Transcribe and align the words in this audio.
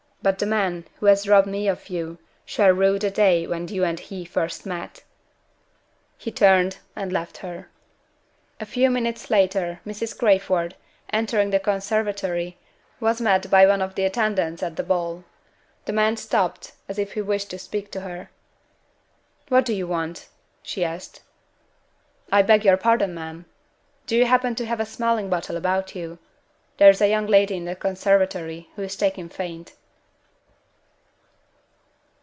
But 0.23 0.37
the 0.37 0.45
man 0.45 0.85
who 0.99 1.07
has 1.07 1.27
robbed 1.27 1.47
me 1.47 1.67
of 1.67 1.89
you 1.89 2.19
shall 2.45 2.69
rue 2.69 2.99
the 2.99 3.09
day 3.09 3.47
when 3.47 3.67
you 3.69 3.83
and 3.83 3.99
he 3.99 4.23
first 4.23 4.67
met." 4.67 5.01
He 6.15 6.31
turned 6.31 6.77
and 6.95 7.11
left 7.11 7.37
her. 7.37 7.69
A 8.59 8.67
few 8.67 8.91
minutes 8.91 9.31
later, 9.31 9.79
Mrs. 9.83 10.15
Crayford, 10.15 10.75
entering 11.09 11.49
the 11.49 11.59
conservatory, 11.59 12.55
was 12.99 13.19
met 13.19 13.49
by 13.49 13.65
one 13.65 13.81
of 13.81 13.95
the 13.95 14.05
attendants 14.05 14.61
at 14.61 14.75
the 14.75 14.83
ball. 14.83 15.23
The 15.85 15.93
man 15.93 16.17
stopped 16.17 16.73
as 16.87 16.99
if 16.99 17.13
he 17.13 17.21
wished 17.23 17.49
to 17.49 17.57
speak 17.57 17.89
to 17.93 18.01
her. 18.01 18.29
"What 19.49 19.65
do 19.65 19.73
you 19.73 19.87
want?" 19.87 20.27
she 20.61 20.85
asked. 20.85 21.21
"I 22.31 22.43
beg 22.43 22.63
your 22.63 22.77
pardon, 22.77 23.15
ma'am. 23.15 23.45
Do 24.05 24.15
you 24.17 24.25
happen 24.27 24.53
to 24.53 24.67
have 24.67 24.79
a 24.79 24.85
smelling 24.85 25.31
bottle 25.31 25.57
about 25.57 25.95
you? 25.95 26.19
There 26.77 26.91
is 26.91 27.01
a 27.01 27.09
young 27.09 27.25
lady 27.25 27.55
in 27.57 27.65
the 27.65 27.75
conservatory 27.75 28.69
who 28.75 28.83
is 28.83 28.95
taken 28.95 29.27
faint." 29.27 29.73